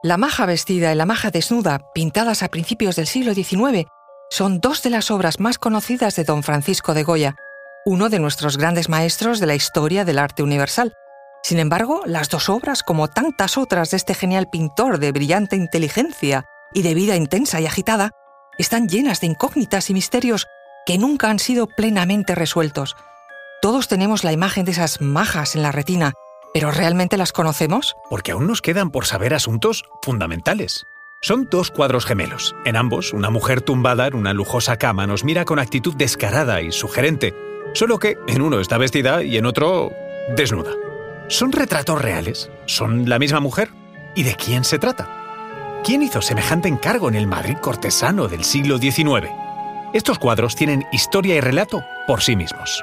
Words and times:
La 0.00 0.16
maja 0.16 0.46
vestida 0.46 0.92
y 0.92 0.94
la 0.94 1.06
maja 1.06 1.32
desnuda, 1.32 1.80
pintadas 1.92 2.44
a 2.44 2.48
principios 2.48 2.94
del 2.94 3.08
siglo 3.08 3.34
XIX, 3.34 3.88
son 4.30 4.60
dos 4.60 4.80
de 4.84 4.90
las 4.90 5.10
obras 5.10 5.40
más 5.40 5.58
conocidas 5.58 6.14
de 6.14 6.22
don 6.22 6.44
Francisco 6.44 6.94
de 6.94 7.02
Goya, 7.02 7.34
uno 7.84 8.08
de 8.08 8.20
nuestros 8.20 8.58
grandes 8.58 8.88
maestros 8.88 9.40
de 9.40 9.46
la 9.46 9.56
historia 9.56 10.04
del 10.04 10.20
arte 10.20 10.44
universal. 10.44 10.92
Sin 11.42 11.58
embargo, 11.58 12.02
las 12.06 12.28
dos 12.28 12.48
obras, 12.48 12.84
como 12.84 13.08
tantas 13.08 13.58
otras 13.58 13.90
de 13.90 13.96
este 13.96 14.14
genial 14.14 14.48
pintor 14.48 15.00
de 15.00 15.10
brillante 15.10 15.56
inteligencia 15.56 16.44
y 16.72 16.82
de 16.82 16.94
vida 16.94 17.16
intensa 17.16 17.60
y 17.60 17.66
agitada, 17.66 18.12
están 18.56 18.88
llenas 18.88 19.20
de 19.20 19.26
incógnitas 19.26 19.90
y 19.90 19.94
misterios 19.94 20.46
que 20.86 20.96
nunca 20.96 21.28
han 21.28 21.40
sido 21.40 21.66
plenamente 21.66 22.36
resueltos. 22.36 22.94
Todos 23.60 23.88
tenemos 23.88 24.22
la 24.22 24.30
imagen 24.30 24.64
de 24.64 24.70
esas 24.70 25.00
majas 25.00 25.56
en 25.56 25.62
la 25.62 25.72
retina, 25.72 26.12
pero 26.52 26.70
¿realmente 26.70 27.16
las 27.16 27.32
conocemos? 27.32 27.96
Porque 28.10 28.32
aún 28.32 28.46
nos 28.46 28.62
quedan 28.62 28.90
por 28.90 29.06
saber 29.06 29.34
asuntos 29.34 29.84
fundamentales. 30.02 30.86
Son 31.20 31.48
dos 31.50 31.70
cuadros 31.70 32.06
gemelos. 32.06 32.54
En 32.64 32.76
ambos, 32.76 33.12
una 33.12 33.30
mujer 33.30 33.60
tumbada 33.60 34.06
en 34.06 34.14
una 34.14 34.32
lujosa 34.32 34.76
cama 34.76 35.06
nos 35.06 35.24
mira 35.24 35.44
con 35.44 35.58
actitud 35.58 35.94
descarada 35.96 36.62
y 36.62 36.70
sugerente, 36.70 37.34
solo 37.74 37.98
que 37.98 38.16
en 38.28 38.40
uno 38.40 38.60
está 38.60 38.78
vestida 38.78 39.22
y 39.24 39.36
en 39.36 39.46
otro 39.46 39.90
desnuda. 40.36 40.72
¿Son 41.28 41.52
retratos 41.52 42.00
reales? 42.00 42.50
¿Son 42.66 43.08
la 43.08 43.18
misma 43.18 43.40
mujer? 43.40 43.70
¿Y 44.14 44.22
de 44.22 44.36
quién 44.36 44.64
se 44.64 44.78
trata? 44.78 45.80
¿Quién 45.84 46.02
hizo 46.02 46.22
semejante 46.22 46.68
encargo 46.68 47.08
en 47.08 47.16
el 47.16 47.26
Madrid 47.26 47.56
cortesano 47.56 48.28
del 48.28 48.44
siglo 48.44 48.78
XIX? 48.78 49.28
Estos 49.92 50.18
cuadros 50.18 50.54
tienen 50.54 50.86
historia 50.92 51.34
y 51.34 51.40
relato 51.40 51.82
por 52.06 52.22
sí 52.22 52.36
mismos. 52.36 52.82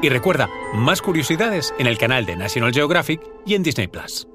Y 0.00 0.08
recuerda, 0.10 0.48
más 0.74 1.02
curiosidades 1.02 1.74
en 1.78 1.88
el 1.88 1.98
canal 1.98 2.24
de 2.24 2.36
National 2.36 2.72
Geographic 2.72 3.20
y 3.44 3.54
en 3.54 3.64
Disney 3.64 3.88
Plus. 3.88 4.28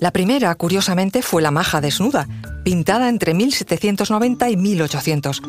La 0.00 0.10
primera, 0.10 0.54
curiosamente, 0.54 1.22
fue 1.22 1.40
la 1.40 1.50
maja 1.50 1.80
desnuda, 1.80 2.28
pintada 2.62 3.08
entre 3.08 3.32
1790 3.32 4.50
y 4.50 4.56
1800. 4.58 5.40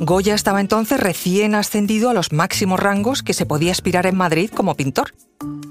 Goya 0.00 0.34
estaba 0.34 0.60
entonces 0.60 1.00
recién 1.00 1.54
ascendido 1.54 2.10
a 2.10 2.14
los 2.14 2.32
máximos 2.32 2.78
rangos 2.78 3.22
que 3.22 3.32
se 3.32 3.46
podía 3.46 3.72
aspirar 3.72 4.04
en 4.04 4.16
Madrid 4.16 4.50
como 4.50 4.74
pintor. 4.74 5.14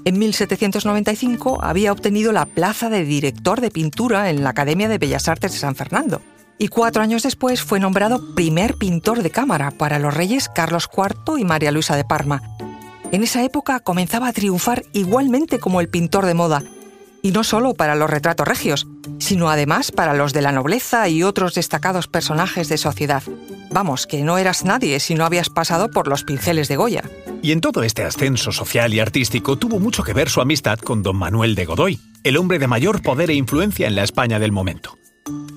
En 0.04 0.18
1795 0.18 1.60
había 1.62 1.92
obtenido 1.92 2.32
la 2.32 2.46
plaza 2.46 2.90
de 2.90 3.04
director 3.04 3.60
de 3.60 3.70
pintura 3.70 4.28
en 4.28 4.42
la 4.42 4.50
Academia 4.50 4.88
de 4.88 4.98
Bellas 4.98 5.28
Artes 5.28 5.52
de 5.52 5.58
San 5.58 5.76
Fernando 5.76 6.20
y 6.58 6.68
cuatro 6.68 7.02
años 7.02 7.22
después 7.22 7.62
fue 7.62 7.80
nombrado 7.80 8.34
primer 8.34 8.74
pintor 8.74 9.22
de 9.22 9.30
cámara 9.30 9.70
para 9.70 9.98
los 9.98 10.14
reyes 10.14 10.48
Carlos 10.48 10.88
IV 10.96 11.38
y 11.38 11.44
María 11.44 11.72
Luisa 11.72 11.96
de 11.96 12.04
Parma. 12.04 12.42
En 13.10 13.22
esa 13.22 13.42
época 13.44 13.80
comenzaba 13.80 14.28
a 14.28 14.32
triunfar 14.32 14.84
igualmente 14.92 15.58
como 15.58 15.80
el 15.80 15.88
pintor 15.88 16.26
de 16.26 16.34
moda, 16.34 16.62
y 17.22 17.30
no 17.30 17.44
solo 17.44 17.74
para 17.74 17.94
los 17.94 18.10
retratos 18.10 18.46
regios, 18.46 18.86
sino 19.18 19.48
además 19.48 19.92
para 19.92 20.14
los 20.14 20.32
de 20.32 20.42
la 20.42 20.52
nobleza 20.52 21.08
y 21.08 21.22
otros 21.22 21.54
destacados 21.54 22.08
personajes 22.08 22.68
de 22.68 22.76
sociedad. 22.76 23.22
Vamos, 23.70 24.06
que 24.06 24.22
no 24.22 24.38
eras 24.38 24.64
nadie 24.64 24.98
si 25.00 25.14
no 25.14 25.24
habías 25.24 25.48
pasado 25.48 25.90
por 25.90 26.08
los 26.08 26.24
pinceles 26.24 26.68
de 26.68 26.76
Goya. 26.76 27.04
Y 27.42 27.52
en 27.52 27.60
todo 27.60 27.82
este 27.82 28.04
ascenso 28.04 28.52
social 28.52 28.92
y 28.92 29.00
artístico 29.00 29.56
tuvo 29.56 29.78
mucho 29.78 30.02
que 30.02 30.12
ver 30.12 30.28
su 30.28 30.40
amistad 30.40 30.78
con 30.78 31.02
don 31.02 31.16
Manuel 31.16 31.54
de 31.54 31.64
Godoy, 31.64 32.00
el 32.24 32.36
hombre 32.36 32.58
de 32.58 32.66
mayor 32.66 33.02
poder 33.02 33.30
e 33.30 33.34
influencia 33.34 33.86
en 33.86 33.94
la 33.94 34.04
España 34.04 34.38
del 34.38 34.52
momento. 34.52 34.98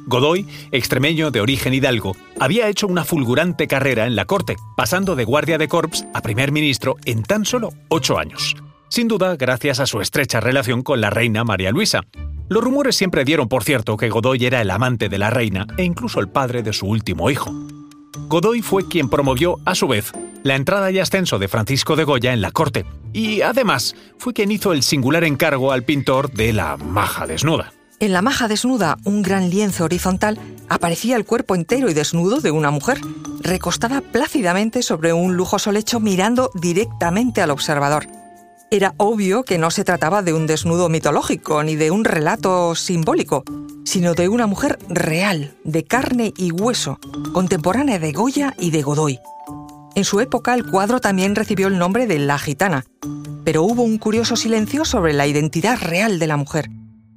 Godoy, 0.06 0.46
extremeño 0.72 1.32
de 1.32 1.42
origen 1.42 1.74
hidalgo, 1.74 2.16
había 2.40 2.70
hecho 2.70 2.88
una 2.88 3.04
fulgurante 3.04 3.68
carrera 3.68 4.06
en 4.06 4.16
la 4.16 4.26
corte, 4.26 4.56
pasando 4.78 5.16
de 5.16 5.26
guardia 5.26 5.58
de 5.58 5.68
corps 5.68 6.06
a 6.14 6.22
primer 6.22 6.52
ministro 6.52 6.96
en 7.06 7.24
tan 7.24 7.46
solo 7.46 7.72
ocho 7.90 8.18
años. 8.20 8.56
Sin 8.90 9.08
duda, 9.08 9.36
gracias 9.36 9.80
a 9.80 9.88
su 9.88 10.02
estrecha 10.02 10.40
relación 10.40 10.84
con 10.84 11.02
la 11.02 11.10
reina 11.10 11.44
María 11.44 11.72
Luisa. 11.72 12.02
Los 12.48 12.64
rumores 12.64 12.96
siempre 12.96 13.26
dieron, 13.26 13.50
por 13.50 13.64
cierto, 13.64 13.98
que 13.98 14.10
Godoy 14.10 14.46
era 14.46 14.62
el 14.62 14.70
amante 14.70 15.10
de 15.10 15.18
la 15.18 15.32
reina 15.32 15.66
e 15.78 15.84
incluso 15.84 16.20
el 16.20 16.30
padre 16.30 16.62
de 16.62 16.74
su 16.74 16.86
último 16.86 17.32
hijo. 17.32 17.52
Godoy 18.28 18.62
fue 18.62 18.88
quien 18.88 19.10
promovió, 19.10 19.58
a 19.66 19.76
su 19.76 19.88
vez, 19.88 20.12
la 20.44 20.56
entrada 20.56 20.92
y 20.92 21.00
ascenso 21.00 21.40
de 21.40 21.48
Francisco 21.48 21.96
de 21.96 22.04
Goya 22.04 22.32
en 22.34 22.42
la 22.42 22.52
corte, 22.52 22.86
y 23.14 23.42
además 23.42 23.96
fue 24.20 24.34
quien 24.34 24.52
hizo 24.52 24.74
el 24.74 24.84
singular 24.84 25.24
encargo 25.24 25.72
al 25.72 25.84
pintor 25.84 26.32
de 26.32 26.54
la 26.54 26.78
maja 26.78 27.26
desnuda. 27.26 27.75
En 28.02 28.12
la 28.12 28.22
maja 28.22 28.50
desnuda, 28.50 28.98
un 29.06 29.22
gran 29.22 29.50
lienzo 29.50 29.86
horizontal, 29.86 30.38
aparecía 30.68 31.16
el 31.16 31.24
cuerpo 31.24 31.56
entero 31.56 31.90
y 31.90 31.94
desnudo 31.94 32.42
de 32.42 32.52
una 32.52 32.70
mujer, 32.70 33.00
recostada 33.40 34.02
plácidamente 34.02 34.82
sobre 34.82 35.14
un 35.14 35.38
lujoso 35.38 35.72
lecho 35.72 36.02
mirando 36.02 36.52
directamente 36.56 37.42
al 37.42 37.52
observador. 37.52 38.08
Era 38.70 38.94
obvio 38.98 39.44
que 39.44 39.58
no 39.58 39.72
se 39.72 39.86
trataba 39.86 40.24
de 40.24 40.34
un 40.34 40.46
desnudo 40.46 40.90
mitológico 40.90 41.64
ni 41.64 41.78
de 41.78 41.90
un 41.92 42.04
relato 42.04 42.76
simbólico, 42.76 43.46
sino 43.86 44.14
de 44.14 44.28
una 44.28 44.46
mujer 44.46 44.78
real, 44.90 45.56
de 45.64 45.86
carne 45.86 46.34
y 46.36 46.52
hueso, 46.52 47.00
contemporánea 47.32 47.98
de 47.98 48.12
Goya 48.12 48.54
y 48.60 48.72
de 48.72 48.82
Godoy. 48.82 49.20
En 49.96 50.04
su 50.04 50.20
época 50.20 50.54
el 50.54 50.70
cuadro 50.70 51.00
también 51.00 51.34
recibió 51.34 51.68
el 51.68 51.78
nombre 51.78 52.08
de 52.08 52.20
La 52.20 52.40
Gitana, 52.40 52.84
pero 53.46 53.64
hubo 53.64 53.84
un 53.84 53.98
curioso 54.00 54.36
silencio 54.36 54.84
sobre 54.84 55.14
la 55.14 55.28
identidad 55.28 55.80
real 55.80 56.20
de 56.20 56.28
la 56.28 56.36
mujer 56.36 56.70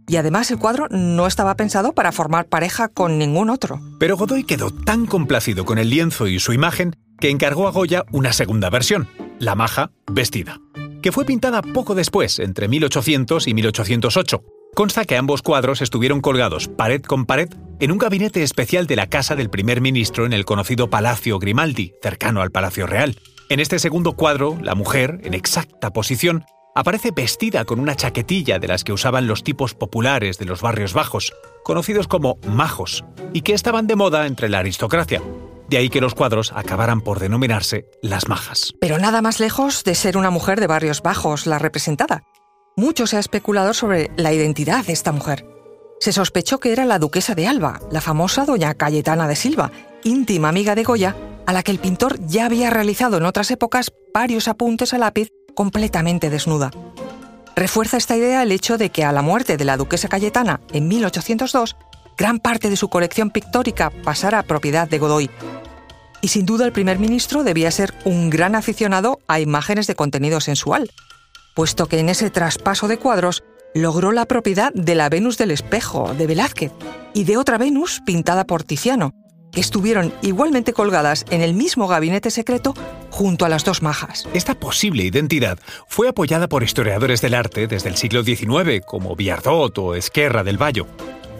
y 0.08 0.16
además 0.16 0.50
el 0.50 0.58
cuadro 0.58 0.88
no 0.90 1.26
estaba 1.26 1.54
pensado 1.54 1.92
para 1.92 2.10
formar 2.10 2.46
pareja 2.46 2.88
con 2.88 3.18
ningún 3.18 3.50
otro. 3.50 3.80
Pero 4.00 4.16
Godoy 4.16 4.44
quedó 4.44 4.70
tan 4.70 5.06
complacido 5.06 5.64
con 5.64 5.78
el 5.78 5.90
lienzo 5.90 6.26
y 6.26 6.40
su 6.40 6.52
imagen 6.52 6.96
que 7.20 7.30
encargó 7.30 7.68
a 7.68 7.72
Goya 7.72 8.04
una 8.10 8.32
segunda 8.32 8.70
versión, 8.70 9.08
La 9.38 9.54
Maja 9.54 9.90
vestida, 10.10 10.60
que 11.02 11.12
fue 11.12 11.24
pintada 11.24 11.62
poco 11.62 11.94
después, 11.94 12.38
entre 12.38 12.68
1800 12.68 13.46
y 13.46 13.54
1808. 13.54 14.42
Consta 14.74 15.04
que 15.04 15.16
ambos 15.16 15.42
cuadros 15.42 15.82
estuvieron 15.82 16.20
colgados 16.20 16.68
pared 16.68 17.02
con 17.02 17.26
pared 17.26 17.48
en 17.80 17.90
un 17.90 17.98
gabinete 17.98 18.42
especial 18.42 18.86
de 18.86 18.96
la 18.96 19.08
casa 19.08 19.34
del 19.34 19.50
primer 19.50 19.80
ministro 19.80 20.24
en 20.24 20.32
el 20.32 20.44
conocido 20.44 20.88
Palacio 20.88 21.38
Grimaldi, 21.38 21.94
cercano 22.02 22.40
al 22.40 22.50
Palacio 22.50 22.86
Real. 22.86 23.16
En 23.48 23.60
este 23.60 23.78
segundo 23.78 24.12
cuadro, 24.12 24.58
la 24.62 24.74
mujer, 24.74 25.20
en 25.24 25.34
exacta 25.34 25.92
posición, 25.92 26.44
aparece 26.78 27.10
vestida 27.10 27.64
con 27.64 27.80
una 27.80 27.96
chaquetilla 27.96 28.60
de 28.60 28.68
las 28.68 28.84
que 28.84 28.92
usaban 28.92 29.26
los 29.26 29.42
tipos 29.42 29.74
populares 29.74 30.38
de 30.38 30.44
los 30.44 30.62
barrios 30.62 30.94
bajos, 30.94 31.34
conocidos 31.64 32.06
como 32.06 32.38
majos, 32.46 33.04
y 33.32 33.42
que 33.42 33.52
estaban 33.52 33.88
de 33.88 33.96
moda 33.96 34.26
entre 34.28 34.48
la 34.48 34.60
aristocracia. 34.60 35.20
De 35.68 35.76
ahí 35.76 35.90
que 35.90 36.00
los 36.00 36.14
cuadros 36.14 36.52
acabaran 36.54 37.00
por 37.00 37.18
denominarse 37.18 37.86
las 38.00 38.28
majas. 38.28 38.74
Pero 38.80 38.98
nada 38.98 39.22
más 39.22 39.40
lejos 39.40 39.82
de 39.82 39.96
ser 39.96 40.16
una 40.16 40.30
mujer 40.30 40.60
de 40.60 40.68
barrios 40.68 41.02
bajos 41.02 41.48
la 41.48 41.58
representada. 41.58 42.22
Mucho 42.76 43.08
se 43.08 43.16
ha 43.16 43.20
especulado 43.20 43.74
sobre 43.74 44.12
la 44.16 44.32
identidad 44.32 44.86
de 44.86 44.92
esta 44.92 45.10
mujer. 45.10 45.46
Se 45.98 46.12
sospechó 46.12 46.60
que 46.60 46.72
era 46.72 46.84
la 46.84 47.00
duquesa 47.00 47.34
de 47.34 47.48
Alba, 47.48 47.80
la 47.90 48.00
famosa 48.00 48.44
doña 48.44 48.74
Cayetana 48.74 49.26
de 49.26 49.34
Silva, 49.34 49.72
íntima 50.04 50.48
amiga 50.48 50.76
de 50.76 50.84
Goya, 50.84 51.16
a 51.44 51.52
la 51.52 51.64
que 51.64 51.72
el 51.72 51.80
pintor 51.80 52.24
ya 52.24 52.46
había 52.46 52.70
realizado 52.70 53.16
en 53.16 53.24
otras 53.24 53.50
épocas 53.50 53.92
varios 54.14 54.46
apuntes 54.46 54.94
a 54.94 54.98
lápiz 54.98 55.28
completamente 55.58 56.30
desnuda. 56.30 56.70
Refuerza 57.56 57.96
esta 57.96 58.16
idea 58.16 58.44
el 58.44 58.52
hecho 58.52 58.78
de 58.78 58.90
que 58.90 59.02
a 59.02 59.10
la 59.10 59.22
muerte 59.22 59.56
de 59.56 59.64
la 59.64 59.76
duquesa 59.76 60.06
Cayetana 60.06 60.60
en 60.72 60.86
1802, 60.86 61.74
gran 62.16 62.38
parte 62.38 62.70
de 62.70 62.76
su 62.76 62.86
colección 62.88 63.30
pictórica 63.30 63.90
pasara 64.04 64.38
a 64.38 64.44
propiedad 64.44 64.88
de 64.88 65.00
Godoy. 65.00 65.28
Y 66.20 66.28
sin 66.28 66.46
duda 66.46 66.64
el 66.64 66.70
primer 66.70 67.00
ministro 67.00 67.42
debía 67.42 67.72
ser 67.72 67.92
un 68.04 68.30
gran 68.30 68.54
aficionado 68.54 69.18
a 69.26 69.40
imágenes 69.40 69.88
de 69.88 69.96
contenido 69.96 70.40
sensual, 70.40 70.92
puesto 71.56 71.86
que 71.86 71.98
en 71.98 72.08
ese 72.08 72.30
traspaso 72.30 72.86
de 72.86 72.98
cuadros 72.98 73.42
logró 73.74 74.12
la 74.12 74.26
propiedad 74.26 74.72
de 74.74 74.94
la 74.94 75.08
Venus 75.08 75.38
del 75.38 75.50
espejo 75.50 76.14
de 76.14 76.28
Velázquez 76.28 76.70
y 77.14 77.24
de 77.24 77.36
otra 77.36 77.58
Venus 77.58 78.00
pintada 78.06 78.44
por 78.44 78.62
Tiziano, 78.62 79.12
que 79.50 79.60
estuvieron 79.60 80.14
igualmente 80.22 80.72
colgadas 80.72 81.24
en 81.30 81.42
el 81.42 81.54
mismo 81.54 81.88
gabinete 81.88 82.30
secreto 82.30 82.74
junto 83.18 83.44
a 83.44 83.48
las 83.48 83.64
dos 83.64 83.82
majas. 83.82 84.28
Esta 84.32 84.54
posible 84.54 85.02
identidad 85.02 85.58
fue 85.88 86.08
apoyada 86.08 86.48
por 86.48 86.62
historiadores 86.62 87.20
del 87.20 87.34
arte 87.34 87.66
desde 87.66 87.88
el 87.88 87.96
siglo 87.96 88.22
XIX, 88.22 88.80
como 88.86 89.16
Biardot 89.16 89.76
o 89.78 89.96
Esquerra 89.96 90.44
del 90.44 90.56
Valle. 90.56 90.84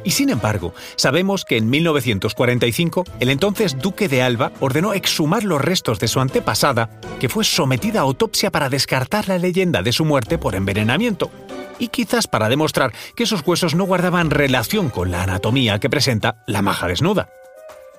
Y 0.03 0.11
sin 0.11 0.29
embargo, 0.31 0.75
sabemos 0.97 1.45
que 1.45 1.57
en 1.57 1.71
1945 1.71 3.05
el 3.21 3.31
entonces 3.31 3.79
duque 3.79 4.09
de 4.09 4.23
Alba 4.23 4.51
ordenó 4.59 4.93
exhumar 4.93 5.45
los 5.45 5.61
restos 5.61 6.01
de 6.01 6.09
su 6.09 6.19
antepasada, 6.19 6.91
que 7.21 7.29
fue 7.29 7.45
sometida 7.45 8.01
a 8.01 8.03
autopsia 8.03 8.51
para 8.51 8.69
descartar 8.69 9.29
la 9.29 9.39
leyenda 9.39 9.81
de 9.83 9.93
su 9.93 10.05
muerte 10.05 10.37
por 10.37 10.57
envenenamiento, 10.57 11.31
y 11.79 11.89
quizás 11.89 12.27
para 12.27 12.49
demostrar 12.49 12.93
que 13.15 13.23
esos 13.23 13.47
huesos 13.47 13.77
no 13.77 13.85
guardaban 13.85 14.31
relación 14.31 14.91
con 14.91 15.13
la 15.13 15.23
anatomía 15.23 15.79
que 15.79 15.89
presenta 15.91 16.43
la 16.49 16.61
maja 16.61 16.89
desnuda. 16.89 17.29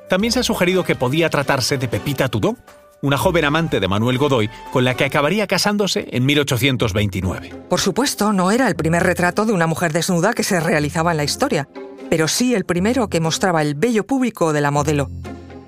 También 0.09 0.33
se 0.33 0.39
ha 0.39 0.43
sugerido 0.43 0.83
que 0.83 0.95
podía 0.95 1.29
tratarse 1.29 1.77
de 1.77 1.87
Pepita 1.87 2.27
Tudó, 2.27 2.57
una 3.01 3.17
joven 3.17 3.45
amante 3.45 3.79
de 3.79 3.87
Manuel 3.87 4.17
Godoy 4.17 4.49
con 4.71 4.83
la 4.83 4.95
que 4.95 5.05
acabaría 5.05 5.47
casándose 5.47 6.07
en 6.11 6.25
1829. 6.25 7.53
Por 7.69 7.79
supuesto, 7.79 8.33
no 8.33 8.51
era 8.51 8.67
el 8.67 8.75
primer 8.75 9.03
retrato 9.03 9.45
de 9.45 9.53
una 9.53 9.67
mujer 9.67 9.93
desnuda 9.93 10.33
que 10.33 10.43
se 10.43 10.59
realizaba 10.59 11.11
en 11.11 11.17
la 11.17 11.23
historia, 11.23 11.69
pero 12.09 12.27
sí 12.27 12.55
el 12.55 12.65
primero 12.65 13.09
que 13.09 13.19
mostraba 13.19 13.61
el 13.61 13.75
bello 13.75 14.05
público 14.05 14.53
de 14.53 14.61
la 14.61 14.71
modelo. 14.71 15.09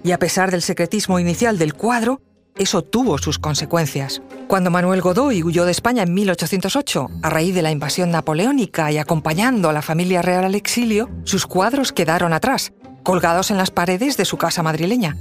Y 0.03 0.11
a 0.11 0.19
pesar 0.19 0.51
del 0.51 0.61
secretismo 0.61 1.19
inicial 1.19 1.57
del 1.57 1.73
cuadro, 1.73 2.21
eso 2.57 2.81
tuvo 2.81 3.17
sus 3.17 3.39
consecuencias. 3.39 4.21
Cuando 4.47 4.71
Manuel 4.71 5.01
Godoy 5.01 5.43
huyó 5.43 5.65
de 5.65 5.71
España 5.71 6.03
en 6.03 6.13
1808, 6.13 7.07
a 7.23 7.29
raíz 7.29 7.55
de 7.55 7.61
la 7.61 7.71
invasión 7.71 8.11
napoleónica 8.11 8.91
y 8.91 8.97
acompañando 8.97 9.69
a 9.69 9.73
la 9.73 9.81
familia 9.81 10.21
real 10.21 10.43
al 10.43 10.55
exilio, 10.55 11.09
sus 11.23 11.45
cuadros 11.45 11.93
quedaron 11.93 12.33
atrás, 12.33 12.73
colgados 13.03 13.51
en 13.51 13.57
las 13.57 13.71
paredes 13.71 14.17
de 14.17 14.25
su 14.25 14.37
casa 14.37 14.63
madrileña. 14.63 15.15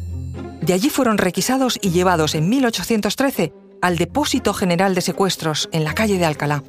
De 0.60 0.72
allí 0.72 0.90
fueron 0.90 1.18
requisados 1.18 1.78
y 1.80 1.90
llevados 1.90 2.34
en 2.34 2.48
1813 2.48 3.52
al 3.80 3.96
Depósito 3.96 4.52
General 4.52 4.94
de 4.94 5.00
Secuestros 5.00 5.68
en 5.72 5.84
la 5.84 5.94
calle 5.94 6.18
de 6.18 6.26
Alcalá. 6.26 6.62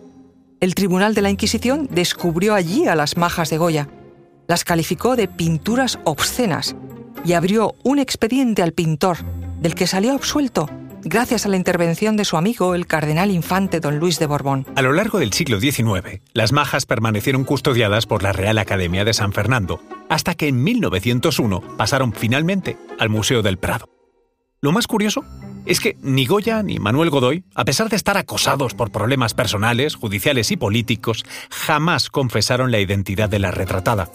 El 0.59 0.75
Tribunal 0.75 1.13
de 1.13 1.21
la 1.21 1.29
Inquisición 1.29 1.87
descubrió 1.91 2.53
allí 2.53 2.87
a 2.87 2.95
las 2.95 3.17
majas 3.17 3.49
de 3.49 3.57
Goya, 3.57 3.89
las 4.47 4.63
calificó 4.63 5.15
de 5.15 5.27
pinturas 5.27 5.99
obscenas 6.03 6.75
y 7.25 7.33
abrió 7.33 7.75
un 7.83 7.99
expediente 7.99 8.61
al 8.61 8.73
pintor, 8.73 9.17
del 9.59 9.75
que 9.75 9.87
salió 9.87 10.13
absuelto 10.13 10.69
gracias 11.03 11.45
a 11.45 11.49
la 11.49 11.57
intervención 11.57 12.15
de 12.15 12.25
su 12.25 12.37
amigo 12.37 12.75
el 12.75 12.87
cardenal 12.87 13.31
infante 13.31 13.79
don 13.79 13.97
Luis 13.97 14.19
de 14.19 14.25
Borbón. 14.25 14.65
A 14.75 14.81
lo 14.81 14.93
largo 14.93 15.19
del 15.19 15.33
siglo 15.33 15.59
XIX, 15.59 16.21
las 16.33 16.51
majas 16.51 16.85
permanecieron 16.85 17.43
custodiadas 17.43 18.05
por 18.05 18.23
la 18.23 18.33
Real 18.33 18.57
Academia 18.57 19.05
de 19.05 19.13
San 19.13 19.33
Fernando, 19.33 19.81
hasta 20.11 20.35
que 20.35 20.49
en 20.49 20.61
1901 20.61 21.77
pasaron 21.77 22.11
finalmente 22.11 22.77
al 22.99 23.07
Museo 23.07 23.41
del 23.41 23.57
Prado. 23.57 23.87
Lo 24.59 24.73
más 24.73 24.85
curioso 24.85 25.23
es 25.65 25.79
que 25.79 25.95
ni 26.01 26.25
Goya 26.25 26.61
ni 26.63 26.79
Manuel 26.79 27.09
Godoy, 27.09 27.45
a 27.55 27.63
pesar 27.63 27.87
de 27.87 27.95
estar 27.95 28.17
acosados 28.17 28.73
por 28.73 28.91
problemas 28.91 29.33
personales, 29.33 29.95
judiciales 29.95 30.51
y 30.51 30.57
políticos, 30.57 31.23
jamás 31.49 32.09
confesaron 32.09 32.71
la 32.71 32.79
identidad 32.79 33.29
de 33.29 33.39
la 33.39 33.51
retratada. 33.51 34.09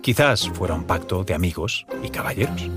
Quizás 0.00 0.48
fuera 0.48 0.74
un 0.74 0.84
pacto 0.84 1.22
de 1.22 1.34
amigos 1.34 1.86
y 2.02 2.08
caballeros. 2.08 2.70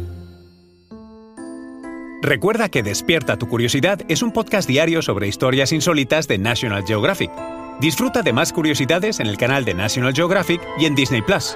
Recuerda 2.21 2.67
que 2.67 2.83
Despierta 2.83 3.37
tu 3.37 3.47
Curiosidad 3.47 4.01
es 4.09 4.21
un 4.21 4.33
podcast 4.33 4.67
diario 4.67 5.01
sobre 5.01 5.29
historias 5.29 5.71
insólitas 5.71 6.27
de 6.27 6.37
National 6.37 6.83
Geographic. 6.85 7.31
Disfruta 7.79 8.21
de 8.21 8.33
más 8.33 8.51
curiosidades 8.51 9.21
en 9.21 9.27
el 9.27 9.37
canal 9.37 9.63
de 9.63 9.75
National 9.75 10.13
Geographic 10.13 10.61
y 10.77 10.85
en 10.85 10.95
Disney 10.95 11.21
Plus. 11.21 11.55